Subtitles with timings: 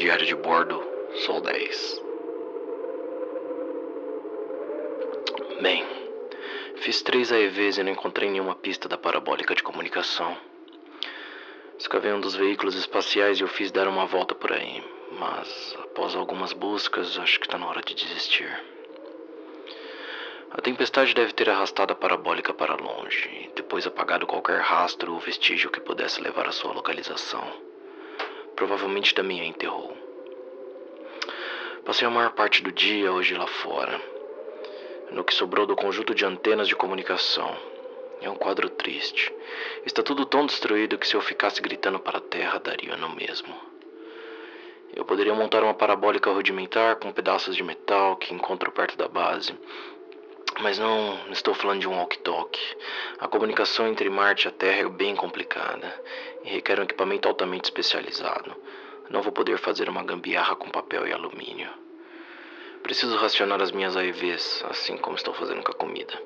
[0.00, 0.82] Diário de bordo,
[1.26, 2.02] Sol 10.
[5.60, 5.86] Bem,
[6.76, 10.34] fiz três AEVs e não encontrei nenhuma pista da parabólica de comunicação.
[11.78, 14.82] Escavei um dos veículos espaciais e eu fiz dar uma volta por aí,
[15.18, 18.58] mas após algumas buscas, acho que está na hora de desistir.
[20.50, 25.20] A tempestade deve ter arrastado a parabólica para longe, e depois apagado qualquer rastro ou
[25.20, 27.69] vestígio que pudesse levar à sua localização.
[28.60, 29.96] Provavelmente também a enterrou.
[31.82, 33.98] Passei a maior parte do dia hoje lá fora,
[35.12, 37.56] no que sobrou do conjunto de antenas de comunicação.
[38.20, 39.34] É um quadro triste.
[39.86, 43.58] Está tudo tão destruído que se eu ficasse gritando para a terra, daria no mesmo.
[44.94, 49.58] Eu poderia montar uma parabólica rudimentar com pedaços de metal que encontro perto da base.
[50.58, 52.76] Mas não estou falando de um walkie-talkie.
[53.18, 56.02] A comunicação entre Marte e a Terra é bem complicada
[56.44, 58.54] e requer um equipamento altamente especializado.
[59.08, 61.70] Não vou poder fazer uma gambiarra com papel e alumínio.
[62.82, 66.20] Preciso racionar as minhas AIVs, assim como estou fazendo com a comida.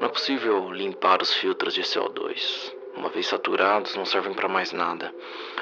[0.00, 2.72] Não é possível limpar os filtros de CO2.
[2.94, 5.14] Uma vez saturados, não servem para mais nada.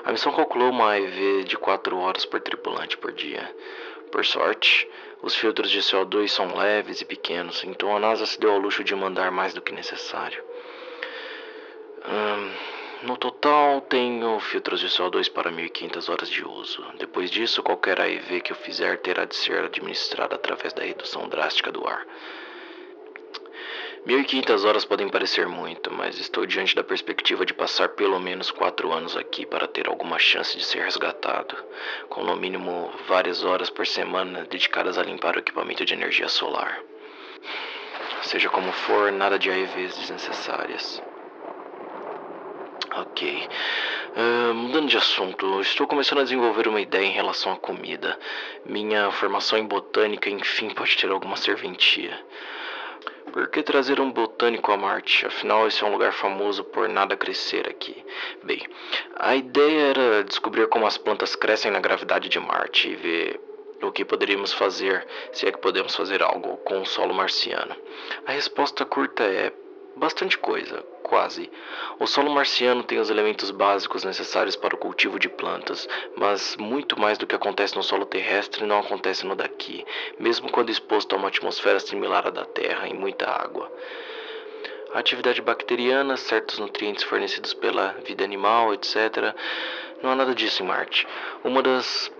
[0.05, 3.55] A missão calculou uma AIV de 4 horas por tripulante por dia.
[4.11, 4.89] Por sorte,
[5.23, 8.85] os filtros de CO2 são leves e pequenos, então a NASA se deu ao luxo
[8.85, 10.43] de mandar mais do que necessário.
[12.09, 12.53] Hum,
[13.03, 16.85] no total, tenho filtros de CO2 para 1.500 horas de uso.
[16.99, 21.71] Depois disso, qualquer AIV que eu fizer terá de ser administrada através da redução drástica
[21.71, 22.07] do ar.
[24.07, 28.93] 1.500 horas podem parecer muito, mas estou diante da perspectiva de passar pelo menos quatro
[28.93, 31.57] anos aqui para ter alguma chance de ser resgatado,
[32.09, 36.81] com no mínimo várias horas por semana dedicadas a limpar o equipamento de energia solar.
[38.23, 41.03] Seja como for, nada de AIVs desnecessárias.
[42.95, 43.49] Ok.
[44.17, 48.17] Uh, mudando de assunto, estou começando a desenvolver uma ideia em relação à comida.
[48.65, 52.17] Minha formação em botânica, enfim, pode ter alguma serventia.
[53.37, 55.27] Por que trazer um botânico a Marte?
[55.27, 58.03] Afinal, esse é um lugar famoso por nada crescer aqui.
[58.43, 58.67] Bem,
[59.15, 63.41] a ideia era descobrir como as plantas crescem na gravidade de Marte e ver
[63.83, 67.77] o que poderíamos fazer, se é que podemos fazer algo, com o solo marciano.
[68.25, 69.53] A resposta curta é
[69.97, 71.51] bastante coisa, quase.
[71.99, 77.01] O solo marciano tem os elementos básicos necessários para o cultivo de plantas, mas muito
[77.01, 79.85] mais do que acontece no solo terrestre não acontece no daqui,
[80.19, 83.73] mesmo quando exposto a uma atmosfera similar à da Terra e muita água.
[84.93, 89.35] A atividade bacteriana, certos nutrientes fornecidos pela vida animal, etc.
[90.03, 91.07] Não há nada disso em Marte.
[91.45, 92.11] Uma das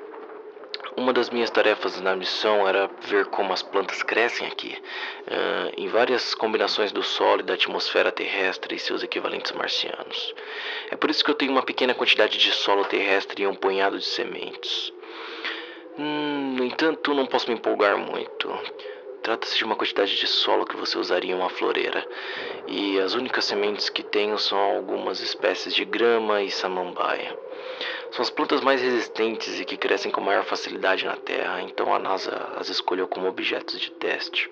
[0.97, 4.77] uma das minhas tarefas na missão era ver como as plantas crescem aqui,
[5.27, 10.35] uh, em várias combinações do solo e da atmosfera terrestre e seus equivalentes marcianos.
[10.91, 13.99] É por isso que eu tenho uma pequena quantidade de solo terrestre e um punhado
[13.99, 14.93] de sementes.
[15.99, 18.49] Hum, no entanto, não posso me empolgar muito.
[19.23, 22.07] Trata-se de uma quantidade de solo que você usaria em uma floreira,
[22.69, 27.37] e as únicas sementes que tenho são algumas espécies de grama e samambaia.
[28.13, 31.99] São as plantas mais resistentes e que crescem com maior facilidade na Terra, então a
[31.99, 34.51] NASA as escolheu como objetos de teste.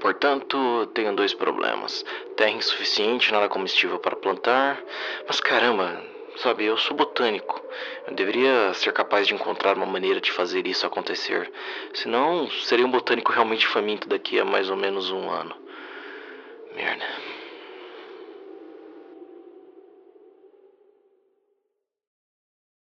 [0.00, 2.04] Portanto, tenho dois problemas:
[2.36, 4.78] terra insuficiente, nada comestível para plantar.
[5.26, 5.98] Mas caramba,
[6.36, 7.62] sabe, eu sou botânico.
[8.06, 11.50] Eu deveria ser capaz de encontrar uma maneira de fazer isso acontecer.
[11.94, 15.56] Senão, seria um botânico realmente faminto daqui a mais ou menos um ano.
[16.76, 17.06] Merda.